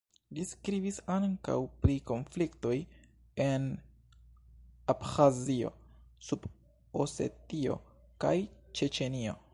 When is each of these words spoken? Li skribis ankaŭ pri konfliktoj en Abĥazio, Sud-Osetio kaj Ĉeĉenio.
Li 0.35 0.43
skribis 0.51 0.95
ankaŭ 1.15 1.57
pri 1.83 1.97
konfliktoj 2.11 2.73
en 3.47 3.67
Abĥazio, 4.95 5.73
Sud-Osetio 6.31 7.81
kaj 8.27 8.37
Ĉeĉenio. 8.81 9.41